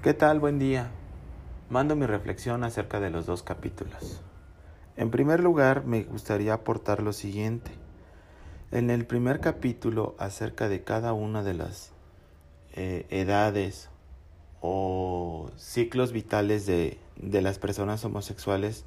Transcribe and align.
¿Qué 0.00 0.14
tal? 0.14 0.38
Buen 0.38 0.60
día. 0.60 0.92
Mando 1.70 1.96
mi 1.96 2.06
reflexión 2.06 2.62
acerca 2.62 3.00
de 3.00 3.10
los 3.10 3.26
dos 3.26 3.42
capítulos. 3.42 4.20
En 4.96 5.10
primer 5.10 5.40
lugar, 5.40 5.86
me 5.86 6.04
gustaría 6.04 6.54
aportar 6.54 7.02
lo 7.02 7.12
siguiente. 7.12 7.72
En 8.70 8.90
el 8.90 9.06
primer 9.06 9.40
capítulo, 9.40 10.14
acerca 10.20 10.68
de 10.68 10.84
cada 10.84 11.14
una 11.14 11.42
de 11.42 11.54
las 11.54 11.90
eh, 12.74 13.06
edades 13.10 13.90
o 14.60 15.50
ciclos 15.56 16.12
vitales 16.12 16.64
de, 16.64 17.00
de 17.16 17.42
las 17.42 17.58
personas 17.58 18.04
homosexuales, 18.04 18.84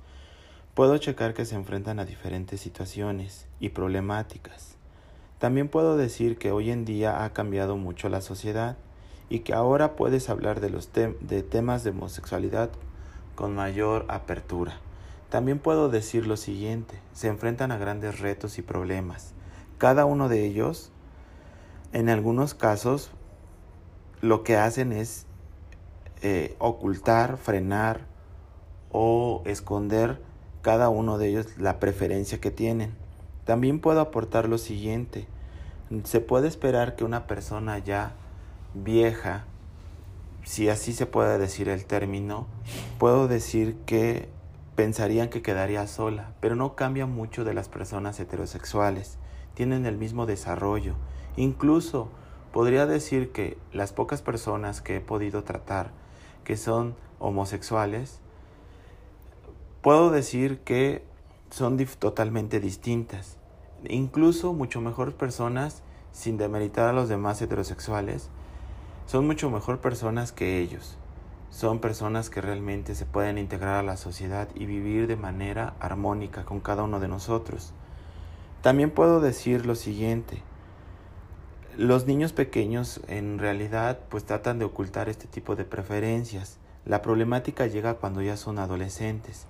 puedo 0.76 0.98
checar 0.98 1.34
que 1.34 1.44
se 1.44 1.56
enfrentan 1.56 2.00
a 2.00 2.06
diferentes 2.06 2.62
situaciones 2.62 3.48
y 3.60 3.70
problemáticas. 3.70 4.78
También 5.40 5.68
puedo 5.68 5.98
decir 5.98 6.38
que 6.38 6.54
hoy 6.54 6.72
en 6.72 6.86
día 6.86 7.26
ha 7.26 7.34
cambiado 7.34 7.76
mucho 7.76 8.08
la 8.08 8.22
sociedad 8.22 8.78
y 9.32 9.40
que 9.40 9.54
ahora 9.54 9.96
puedes 9.96 10.30
hablar 10.30 10.60
de 10.60 10.70
los 10.70 10.92
de 10.92 11.42
temas 11.42 11.86
de 11.86 11.92
homosexualidad 11.92 12.70
con 13.34 13.56
mayor 13.56 14.06
apertura. 14.10 14.74
También 15.30 15.58
puedo 15.58 15.88
decir 15.88 16.28
lo 16.28 16.36
siguiente, 16.36 17.00
se 17.14 17.30
enfrentan 17.30 17.72
a 17.72 17.78
grandes 17.78 18.20
retos 18.20 18.58
y 18.58 18.62
problemas. 18.62 19.32
Cada 19.78 20.04
uno 20.04 20.28
de 20.28 20.46
ellos, 20.46 20.92
en 21.94 22.10
algunos 22.10 22.54
casos, 22.54 23.10
lo 24.20 24.44
que 24.44 24.58
hacen 24.58 24.92
es 24.92 25.26
eh, 26.22 26.58
ocultar, 26.60 27.38
frenar 27.38 28.02
o 28.92 29.44
esconder 29.46 30.22
cada 30.62 30.90
uno 30.90 31.18
de 31.18 31.30
ellos 31.30 31.58
la 31.58 31.80
preferencia 31.80 32.42
que 32.42 32.52
tienen. 32.52 32.94
También 33.46 33.80
puedo 33.80 34.02
aportar 34.02 34.50
lo 34.50 34.58
siguiente, 34.58 35.26
se 36.04 36.20
puede 36.20 36.50
esperar 36.50 36.98
que 36.98 37.06
una 37.06 37.28
persona 37.28 37.80
ya 37.80 38.18
vieja, 38.74 39.46
si 40.44 40.70
así 40.70 40.94
se 40.94 41.06
puede 41.06 41.38
decir 41.38 41.70
el 41.70 41.86
término, 41.86 42.48
puedo 42.98 43.28
decir 43.28 43.76
que 43.86 44.30
pensarían 44.76 45.30
que 45.30 45.42
quedaría 45.42 45.86
sola, 45.88 46.34
pero 46.40 46.56
no 46.56 46.76
cambia 46.76 47.06
mucho 47.06 47.44
de 47.44 47.54
las 47.54 47.70
personas 47.70 48.20
heterosexuales, 48.20 49.18
tienen 49.54 49.86
el 49.86 49.98
mismo 49.98 50.26
desarrollo. 50.26 50.96
Incluso 51.36 52.10
podría 52.52 52.86
decir 52.86 53.32
que 53.32 53.58
las 53.72 53.94
pocas 53.94 54.22
personas 54.22 54.82
que 54.82 54.98
he 54.98 55.02
podido 55.02 55.44
tratar 55.44 55.92
que 56.44 56.58
son 56.58 56.96
homosexuales, 57.20 58.20
puedo 59.82 60.10
decir 60.10 60.60
que 60.60 61.04
son 61.50 61.78
totalmente 61.78 62.60
distintas. 62.60 63.38
Incluso 63.88 64.54
mucho 64.54 64.82
mejor 64.82 65.14
personas, 65.16 65.84
sin 66.12 66.38
demeritar 66.38 66.90
a 66.90 66.94
los 66.94 67.10
demás 67.10 67.42
heterosexuales, 67.42 68.30
son 69.06 69.28
mucho 69.28 69.50
mejor 69.50 69.80
personas 69.80 70.32
que 70.32 70.60
ellos. 70.60 70.98
Son 71.50 71.80
personas 71.80 72.30
que 72.30 72.40
realmente 72.40 72.96
se 72.96 73.06
pueden 73.06 73.38
integrar 73.38 73.76
a 73.76 73.84
la 73.84 73.98
sociedad 73.98 74.48
y 74.56 74.66
vivir 74.66 75.08
de 75.08 75.18
manera 75.18 75.74
armónica 75.82 76.46
con 76.46 76.62
cada 76.62 76.84
uno 76.84 77.02
de 77.02 77.10
nosotros. 77.10 77.74
También 78.62 78.92
puedo 78.92 79.20
decir 79.20 79.66
lo 79.66 79.76
siguiente. 79.76 80.42
Los 81.78 82.06
niños 82.06 82.32
pequeños 82.32 83.02
en 83.08 83.38
realidad 83.38 84.00
pues 84.10 84.24
tratan 84.24 84.60
de 84.60 84.66
ocultar 84.66 85.10
este 85.10 85.28
tipo 85.28 85.56
de 85.56 85.66
preferencias. 85.66 86.58
La 86.86 87.02
problemática 87.02 87.68
llega 87.68 87.96
cuando 87.96 88.22
ya 88.22 88.38
son 88.38 88.60
adolescentes, 88.60 89.46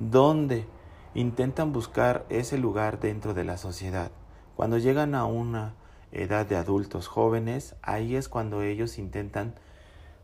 donde 0.00 0.66
intentan 1.14 1.72
buscar 1.72 2.26
ese 2.30 2.58
lugar 2.58 2.98
dentro 2.98 3.32
de 3.32 3.44
la 3.44 3.58
sociedad. 3.58 4.10
Cuando 4.56 4.78
llegan 4.78 5.14
a 5.14 5.24
una 5.24 5.74
edad 6.14 6.46
de 6.46 6.56
adultos 6.56 7.08
jóvenes, 7.08 7.76
ahí 7.82 8.16
es 8.16 8.28
cuando 8.28 8.62
ellos 8.62 8.98
intentan 8.98 9.54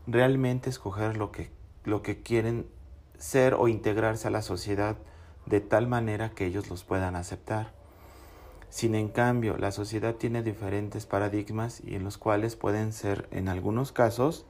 realmente 0.07 0.69
escoger 0.69 1.17
lo 1.17 1.31
que, 1.31 1.51
lo 1.83 2.01
que 2.01 2.21
quieren 2.21 2.67
ser 3.17 3.53
o 3.53 3.67
integrarse 3.67 4.27
a 4.27 4.31
la 4.31 4.41
sociedad 4.41 4.97
de 5.45 5.61
tal 5.61 5.87
manera 5.87 6.31
que 6.31 6.45
ellos 6.45 6.69
los 6.69 6.83
puedan 6.83 7.15
aceptar. 7.15 7.73
Sin 8.69 8.95
en 8.95 9.09
cambio, 9.09 9.57
la 9.57 9.71
sociedad 9.71 10.15
tiene 10.15 10.43
diferentes 10.43 11.05
paradigmas 11.05 11.81
y 11.83 11.95
en 11.95 12.03
los 12.03 12.17
cuales 12.17 12.55
pueden 12.55 12.93
ser 12.93 13.27
en 13.31 13.49
algunos 13.49 13.91
casos 13.91 14.45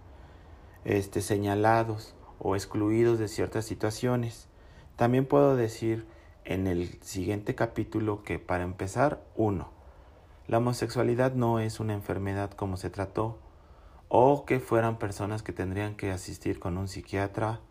este, 0.86 1.22
señalados 1.22 2.16
o 2.38 2.56
excluidos 2.56 3.18
de 3.20 3.28
ciertas 3.28 3.66
situaciones. 3.66 4.48
También 4.96 5.26
puedo 5.26 5.56
decir 5.56 6.06
en 6.46 6.68
el 6.68 7.02
siguiente 7.02 7.56
capítulo 7.56 8.24
que 8.24 8.40
para 8.40 8.64
empezar, 8.64 9.24
uno, 9.36 9.70
la 10.48 10.58
homosexualidad 10.58 11.34
no 11.34 11.60
es 11.60 11.80
una 11.80 11.94
enfermedad 11.94 12.52
como 12.52 12.78
se 12.78 12.90
trató, 12.90 13.40
o 14.14 14.46
que 14.46 14.60
fueran 14.60 15.00
personas 15.00 15.42
que 15.42 15.54
tendrían 15.54 15.96
que 15.96 16.12
asistir 16.12 16.60
con 16.60 16.78
un 16.78 16.90
psiquiatra. 16.90 17.62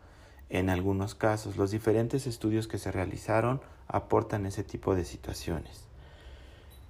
En 0.49 0.71
algunos 0.71 1.15
casos, 1.15 1.59
los 1.59 1.71
diferentes 1.71 2.27
estudios 2.27 2.67
que 2.67 2.79
se 2.79 2.91
realizaron 2.91 3.61
aportan 3.87 4.47
ese 4.47 4.65
tipo 4.65 4.95
de 4.95 5.05
situaciones. 5.05 5.85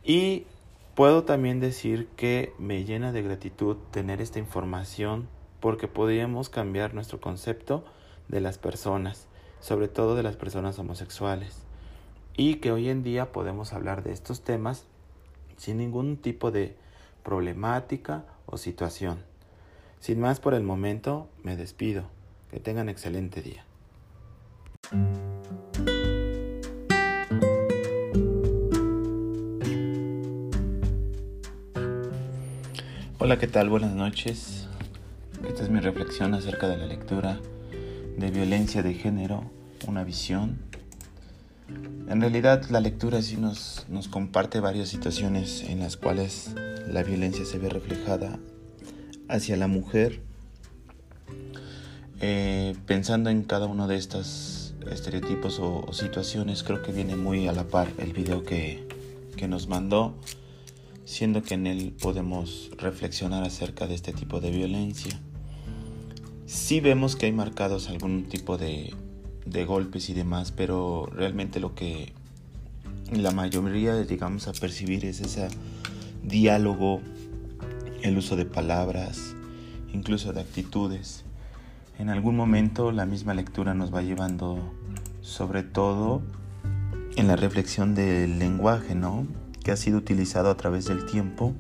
Y 0.05 0.47
puedo 0.95 1.25
también 1.25 1.59
decir 1.59 2.09
que 2.17 2.53
me 2.59 2.85
llena 2.85 3.11
de 3.11 3.23
gratitud 3.23 3.77
tener 3.91 4.21
esta 4.21 4.39
información 4.39 5.29
porque 5.59 5.89
podríamos 5.89 6.49
cambiar 6.49 6.95
nuestro 6.95 7.21
concepto 7.21 7.85
de 8.29 8.41
las 8.41 8.57
personas, 8.57 9.27
sobre 9.59 9.89
todo 9.89 10.15
de 10.15 10.23
las 10.23 10.37
personas 10.37 10.79
homosexuales, 10.79 11.65
y 12.37 12.57
que 12.57 12.71
hoy 12.71 12.89
en 12.89 13.03
día 13.03 13.33
podemos 13.33 13.73
hablar 13.73 14.03
de 14.05 14.13
estos 14.13 14.43
temas 14.43 14.87
sin 15.61 15.77
ningún 15.77 16.17
tipo 16.17 16.51
de 16.51 16.75
problemática 17.23 18.25
o 18.47 18.57
situación. 18.57 19.19
Sin 20.01 20.19
más 20.19 20.41
por 20.41 20.55
el 20.55 20.63
momento, 20.63 21.29
me 21.43 21.55
despido. 21.55 22.05
Que 22.51 22.61
tengan 22.61 22.89
excelente 22.89 23.43
día. 23.43 23.63
Hola, 33.19 33.39
¿qué 33.39 33.47
tal? 33.47 33.69
Buenas 33.69 33.93
noches. 33.93 34.67
Esta 35.47 35.63
es 35.63 35.69
mi 35.69 35.81
reflexión 35.81 36.33
acerca 36.33 36.69
de 36.69 36.79
la 36.79 36.87
lectura 36.87 37.39
de 38.17 38.31
violencia 38.31 38.83
de 38.83 38.95
género, 38.95 39.45
una 39.87 40.05
visión 40.05 40.70
en 42.09 42.21
realidad 42.21 42.65
la 42.71 42.81
lectura 42.81 43.23
sí 43.23 43.37
nos, 43.37 43.87
nos 43.89 44.09
comparte 44.09 44.59
varias 44.59 44.89
situaciones 44.89 45.63
en 45.69 45.79
las 45.79 45.97
cuales 45.97 46.51
la 46.89 47.03
violencia 47.05 47.45
se 47.45 47.59
ve 47.59 47.69
reflejada 47.69 48.39
hacia 49.29 49.57
la 49.57 49.69
mujer. 49.69 50.21
Eh, 52.21 52.75
pensando 52.87 53.31
en 53.31 53.45
cada 53.45 53.67
uno 53.67 53.87
de 53.87 53.97
estos 53.97 54.75
estereotipos 54.91 55.59
o, 55.61 55.93
situaciones, 55.93 56.63
creo 56.63 56.83
que 56.83 56.93
viene 56.93 57.17
muy 57.17 57.47
a 57.49 57.53
la 57.53 57.69
par 57.69 57.89
el 57.99 58.13
video 58.13 58.43
que, 58.43 58.87
que 59.37 59.47
nos 59.47 59.69
mandó, 59.69 60.15
siendo 61.05 61.43
que 61.43 61.55
en 61.55 61.67
él 61.67 61.95
podemos 62.03 62.71
reflexionar 62.77 63.45
acerca 63.45 63.87
de 63.87 63.95
este 63.95 64.13
tipo 64.13 64.41
de 64.41 64.51
violencia. 64.51 65.19
Sí 66.47 66.81
vemos 66.81 67.15
que 67.15 67.27
hay 67.27 67.33
marcados 67.33 67.89
algún 67.89 68.25
tipo 68.25 68.59
de 68.59 68.93
de 69.51 69.65
golpes 69.65 70.09
y 70.11 70.15
demás, 70.15 70.53
pero 70.53 71.07
realmente 71.13 71.61
lo 71.61 71.75
que 71.75 72.13
la 73.13 73.33
mayoría 73.33 74.03
llegamos 74.03 74.47
a 74.49 74.53
percibir 74.53 75.05
es 75.05 75.21
ese 75.21 75.49
diálogo, 76.23 77.01
el 78.03 78.17
uso 78.17 78.37
de 78.37 78.45
palabras, 78.45 79.35
incluso 79.93 80.33
de 80.33 80.41
actitudes. 80.41 81.25
En 81.99 82.09
algún 82.09 82.37
momento 82.37 82.93
la 82.93 83.07
misma 83.07 83.35
lectura 83.35 83.75
nos 83.75 83.93
va 83.93 84.03
llevando 84.03 84.73
sobre 85.21 85.63
todo 85.63 86.23
en 87.17 87.27
la 87.27 87.37
reflexión 87.37 87.95
del 87.95 88.39
lenguaje, 88.39 88.95
¿no? 88.95 89.27
Que 89.63 89.73
ha 89.73 89.77
sido 89.77 89.99
utilizado 89.99 90.51
a 90.51 90.57
través 90.57 90.87
del 90.87 91.05
tiempo, 91.05 91.55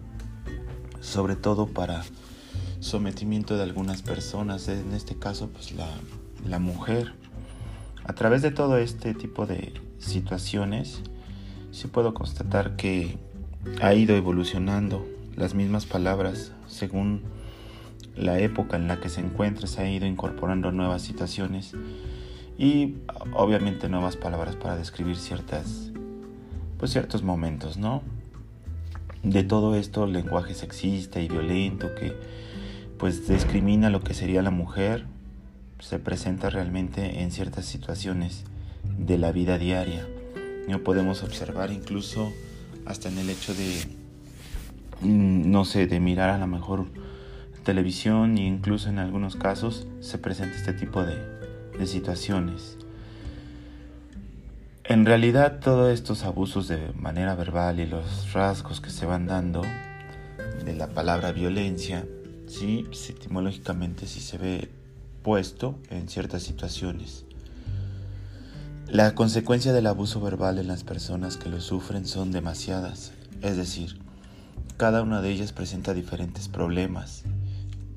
sobre 1.00 1.37
todo 1.37 1.67
para 1.67 2.05
sometimiento 2.79 3.56
de 3.56 3.65
algunas 3.65 4.03
personas, 4.03 4.69
en 4.69 4.93
este 4.95 5.17
caso 5.17 5.50
pues 5.50 5.73
la, 5.73 5.88
la 6.47 6.59
mujer. 6.59 7.12
A 8.11 8.12
través 8.12 8.43
de 8.43 8.51
todo 8.51 8.77
este 8.77 9.15
tipo 9.15 9.47
de 9.47 9.73
situaciones, 9.99 11.01
sí 11.71 11.87
puedo 11.87 12.12
constatar 12.12 12.75
que 12.75 13.19
ha 13.81 13.95
ido 13.95 14.17
evolucionando 14.17 15.07
las 15.37 15.55
mismas 15.55 15.87
palabras 15.87 16.51
según 16.67 17.23
la 18.17 18.41
época 18.41 18.77
en 18.77 18.89
la 18.89 18.99
que 18.99 19.11
se 19.11 19.21
encuentra, 19.21 19.69
se 19.69 19.83
ha 19.83 19.89
ido 19.89 20.09
incorporando 20.09 20.73
nuevas 20.73 21.03
situaciones 21.03 21.75
y 22.59 22.97
obviamente 23.33 23.89
nuevas 23.89 24.17
palabras 24.17 24.57
para 24.57 24.75
describir 24.75 25.17
ciertas 25.17 25.93
pues 26.79 26.91
ciertos 26.91 27.23
momentos, 27.23 27.77
¿no? 27.77 28.03
De 29.23 29.45
todo 29.45 29.77
esto, 29.77 30.09
lenguaje 30.09 30.55
sexista 30.55 31.21
y 31.21 31.29
violento 31.29 31.95
que 31.95 32.12
pues 32.99 33.29
discrimina 33.29 33.89
lo 33.89 34.01
que 34.01 34.15
sería 34.15 34.43
la 34.43 34.51
mujer 34.51 35.07
se 35.81 35.99
presenta 35.99 36.50
realmente 36.50 37.23
en 37.23 37.31
ciertas 37.31 37.65
situaciones 37.65 38.44
de 38.99 39.19
la 39.19 39.32
vida 39.32 39.59
diaria. 39.59 40.06
No 40.69 40.81
podemos 40.81 41.23
observar 41.23 41.71
incluso 41.73 42.32
hasta 42.87 43.09
en 43.09 43.19
el 43.19 43.31
hecho 43.31 43.55
de, 43.55 43.85
mm, 45.00 45.50
no 45.50 45.65
sé, 45.65 45.87
de 45.87 46.00
mirar 46.00 46.31
a 46.31 46.38
lo 46.38 46.47
mejor 46.47 46.87
televisión 47.65 48.38
e 48.38 48.47
incluso 48.47 48.88
en 48.88 48.99
algunos 48.99 49.37
casos 49.37 49.87
se 50.00 50.19
presenta 50.19 50.56
este 50.56 50.73
tipo 50.73 51.03
de, 51.03 51.17
de 51.79 51.87
situaciones. 51.87 52.79
En 54.85 55.06
realidad 55.06 55.61
todos 55.61 55.93
estos 55.93 56.25
abusos 56.25 56.67
de 56.69 56.93
manera 56.94 57.35
verbal 57.35 57.79
y 57.81 57.87
los 57.87 58.33
rasgos 58.33 58.81
que 58.81 58.91
se 58.91 59.06
van 59.06 59.26
dando 59.26 59.62
de 60.65 60.75
la 60.75 60.88
palabra 60.88 61.33
violencia, 61.33 62.06
sí, 62.49 62.87
etimológicamente 63.09 64.06
sí 64.06 64.21
se 64.21 64.37
ve 64.37 64.80
puesto 65.22 65.78
en 65.90 66.08
ciertas 66.08 66.43
situaciones. 66.43 67.25
La 68.88 69.14
consecuencia 69.14 69.72
del 69.72 69.87
abuso 69.87 70.20
verbal 70.20 70.58
en 70.58 70.67
las 70.67 70.82
personas 70.84 71.37
que 71.37 71.49
lo 71.49 71.61
sufren 71.61 72.06
son 72.06 72.32
demasiadas, 72.32 73.12
es 73.43 73.56
decir, 73.56 73.99
cada 74.76 75.02
una 75.02 75.20
de 75.20 75.31
ellas 75.31 75.52
presenta 75.52 75.94
diferentes 75.94 76.49
problemas 76.49 77.22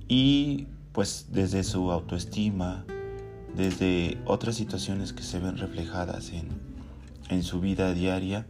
y 0.08 0.68
pues 0.92 1.28
desde 1.32 1.64
su 1.64 1.92
autoestima, 1.92 2.86
desde 3.56 4.20
otras 4.26 4.56
situaciones 4.56 5.14
que 5.14 5.24
se 5.24 5.40
ven 5.40 5.58
reflejadas 5.58 6.30
en 6.32 6.74
en 7.30 7.44
su 7.44 7.60
vida 7.60 7.94
diaria, 7.94 8.46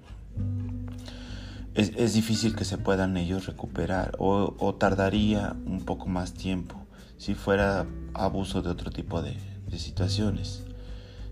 es, 1.76 2.14
difícil 2.14 2.56
que 2.56 2.66
se 2.66 2.78
puedan 2.78 3.18
ellos 3.18 3.48
recuperar 3.48 4.16
o, 4.20 4.76
tardaría 4.76 5.56
un 5.66 5.82
poco 5.82 6.08
más 6.08 6.34
tiempo 6.34 6.83
si 7.24 7.36
fuera 7.36 7.86
abuso 8.14 8.62
de 8.62 8.70
otro 8.70 8.92
tipo 8.92 9.22
de, 9.22 9.38
situaciones. 9.78 10.66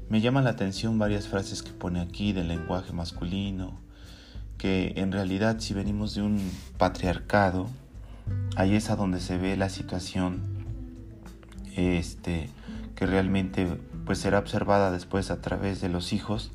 Me 0.07 0.21
llaman 0.21 0.45
la 0.45 0.51
atención 0.51 0.97
varias 0.97 1.27
frases 1.27 1.61
que 1.61 1.73
pone 1.73 1.99
aquí 1.99 2.31
del 2.31 2.47
lenguaje 2.47 2.93
masculino, 2.93 3.77
que 4.57 4.93
en 4.95 5.11
realidad 5.11 5.57
si 5.59 5.73
venimos 5.73 6.15
de 6.15 6.21
un 6.21 6.39
patriarcado, 6.77 7.67
ahí 8.55 8.73
es 8.75 8.89
a 8.89 8.95
donde 8.95 9.19
se 9.19 9.37
ve 9.37 9.57
la 9.57 9.67
situación 9.67 10.39
este, 11.75 12.49
que 12.95 13.05
realmente 13.05 13.67
pues 14.05 14.19
será 14.19 14.39
observada 14.39 14.91
después 14.91 15.29
a 15.29 15.41
través 15.41 15.81
de 15.81 15.89
los 15.89 16.13
hijos 16.13 16.51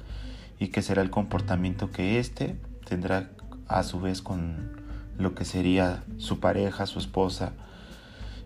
y 0.59 0.69
que 0.69 0.81
será 0.81 1.03
el 1.03 1.11
comportamiento 1.11 1.91
que 1.91 2.19
éste 2.19 2.59
tendrá 2.87 3.29
a 3.69 3.83
su 3.83 4.01
vez 4.01 4.23
con 4.23 4.81
lo 5.19 5.35
que 5.35 5.45
sería 5.45 6.05
su 6.17 6.41
pareja, 6.41 6.87
su 6.87 6.99
esposa 6.99 7.53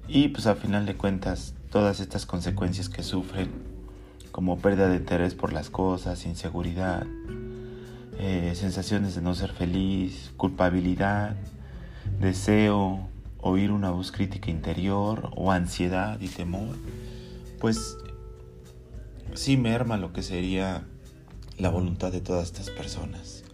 y 0.08 0.28
pues 0.28 0.46
al 0.46 0.56
final 0.56 0.86
de 0.86 0.96
cuentas 0.96 1.54
todas 1.70 2.00
estas 2.00 2.26
consecuencias 2.26 2.88
que 2.88 3.02
sufren 3.02 3.50
como 4.32 4.58
pérdida 4.58 4.88
de 4.88 4.96
interés 4.96 5.34
por 5.34 5.52
las 5.52 5.70
cosas, 5.70 6.26
inseguridad, 6.26 7.06
eh, 8.18 8.52
sensaciones 8.54 9.14
de 9.14 9.22
no 9.22 9.34
ser 9.34 9.52
feliz, 9.52 10.32
culpabilidad, 10.36 11.36
deseo, 12.20 13.08
oír 13.38 13.70
una 13.70 13.90
voz 13.90 14.12
crítica 14.12 14.50
interior 14.50 15.30
o 15.36 15.52
ansiedad 15.52 16.20
y 16.20 16.28
temor, 16.28 16.76
pues 17.60 17.96
sí 19.34 19.56
merma 19.56 19.96
lo 19.96 20.12
que 20.12 20.22
sería 20.22 20.84
la 21.58 21.70
voluntad 21.70 22.12
de 22.12 22.20
todas 22.20 22.48
estas 22.48 22.70
personas. 22.70 23.44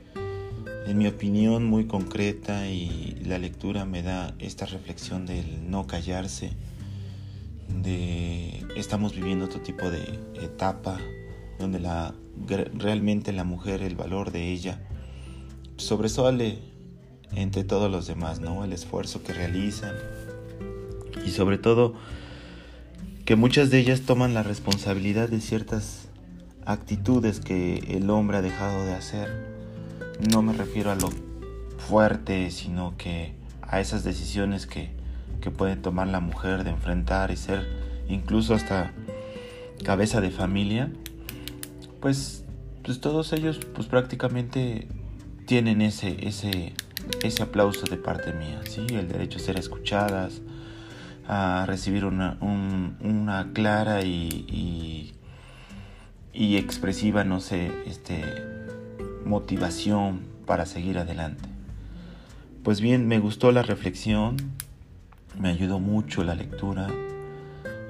En 0.87 0.99
mi 0.99 1.09
opinión 1.09 1.65
muy 1.65 1.87
concreta 1.87 2.69
y 2.69 3.21
la 3.25 3.39
lectura 3.39 3.85
me 3.85 4.03
da 4.03 4.35
esta 4.39 4.67
reflexión 4.67 5.27
del 5.27 5.69
no 5.69 5.89
callarse, 5.89 6.53
de 7.83 8.65
estamos 8.77 9.15
viviendo 9.15 9.47
otro 9.47 9.61
tipo 9.61 9.91
de 9.91 10.21
etapa 10.41 10.99
donde 11.59 11.81
la, 11.81 12.15
realmente 12.75 13.33
la 13.33 13.43
mujer, 13.43 13.83
el 13.83 13.97
valor 13.97 14.31
de 14.31 14.53
ella, 14.53 14.81
sobresale 15.77 16.61
entre 17.33 17.65
todos 17.65 17.91
los 17.91 18.07
demás, 18.07 18.39
¿no? 18.39 18.65
El 18.65 18.73
esfuerzo 18.73 19.25
que 19.25 19.33
realizan 19.33 19.95
y 21.27 21.31
sobre 21.31 21.59
todo 21.59 21.95
que 23.25 23.35
muchas 23.35 23.71
de 23.71 23.81
ellas 23.81 24.03
toman 24.03 24.35
la 24.35 24.45
responsabilidad 24.45 25.29
de 25.29 25.41
ciertas 25.41 26.09
actitudes 26.65 27.41
que 27.41 27.79
el 27.89 28.09
hombre 28.11 28.37
ha 28.37 28.43
dejado 28.43 28.85
de 28.85 28.95
hacer. 28.95 29.56
No 30.21 30.43
me 30.43 30.53
refiero 30.53 30.91
a 30.91 30.95
lo 30.95 31.11
fuerte, 31.79 32.51
sino 32.51 32.95
que 32.97 33.35
a 33.63 33.81
esas 33.81 34.05
decisiones 34.05 34.67
que, 34.67 34.91
que 35.41 35.51
puede 35.51 35.77
tomar 35.77 36.09
la 36.09 36.21
mujer 36.21 36.65
de 36.65 36.71
enfrentar 36.71 37.31
y 37.31 37.37
ser 37.37 37.67
incluso 38.09 38.55
hasta 38.55 38.93
cabeza 39.85 40.21
de 40.21 40.31
familia, 40.31 40.91
pues, 42.01 42.45
pues 42.83 43.01
todos 43.01 43.33
ellos 43.33 43.61
pues 43.75 43.87
prácticamente 43.87 44.89
tienen 45.47 45.83
ese, 45.83 46.27
ese, 46.27 46.73
ese 47.23 47.43
aplauso 47.43 47.87
de 47.87 47.97
parte 47.97 48.33
mía, 48.33 48.61
¿sí? 48.69 48.87
el 48.91 49.09
derecho 49.09 49.39
a 49.39 49.43
ser 49.43 49.59
escuchadas, 49.59 50.41
a 51.29 51.65
recibir 51.67 52.05
una, 52.05 52.39
una 52.41 53.51
clara 53.53 54.03
y 54.03 55.13
y 56.37 56.59
expresiva, 56.59 57.25
no 57.25 57.41
sé, 57.41 57.73
este, 57.87 58.23
motivación 59.25 60.23
para 60.47 60.67
seguir 60.67 60.99
adelante. 60.99 61.49
Pues 62.63 62.81
bien, 62.81 63.07
me 63.07 63.19
gustó 63.19 63.53
la 63.53 63.63
reflexión, 63.63 64.37
me 65.39 65.51
ayudó 65.51 65.79
mucho 65.79 66.25
la 66.25 66.35
lectura. 66.35 66.89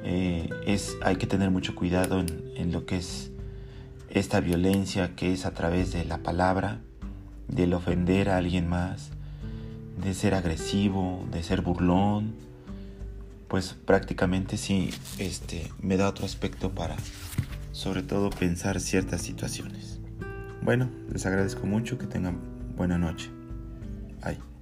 Eh, 0.04 0.50
es, 0.66 0.96
hay 1.02 1.16
que 1.16 1.26
tener 1.26 1.50
mucho 1.50 1.74
cuidado 1.74 2.20
en, 2.20 2.72
lo 2.72 2.86
que 2.86 2.96
es 2.96 3.30
esta 4.10 4.40
violencia 4.40 5.14
que 5.16 5.32
es 5.32 5.46
a 5.46 5.52
través 5.52 5.92
de 5.92 6.04
la 6.04 6.18
palabra, 6.18 6.80
del 7.48 7.74
ofender 7.74 8.28
a 8.28 8.36
alguien 8.36 8.68
más, 8.68 9.10
de 10.02 10.14
ser 10.14 10.34
agresivo, 10.34 11.26
de 11.32 11.42
ser 11.42 11.62
burlón, 11.62 12.34
pues 13.48 13.74
prácticamente 13.84 14.56
sí, 14.56 14.90
este, 15.18 15.70
me 15.80 15.96
da 15.96 16.08
otro 16.08 16.26
aspecto 16.26 16.70
para, 16.70 16.96
sobre 17.72 18.02
todo 18.02 18.30
pensar 18.30 18.80
ciertas 18.80 19.22
situaciones. 19.22 20.00
Bueno, 20.66 20.90
les 21.12 21.24
agradezco 21.24 21.64
mucho, 21.64 21.96
que 21.96 22.08
tengan 22.08 22.40
buena 22.76 22.98
noche. 22.98 23.30
Bye. 24.20 24.55